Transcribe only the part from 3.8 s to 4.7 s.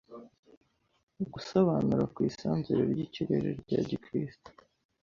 gikristo.